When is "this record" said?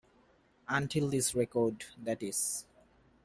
1.11-1.85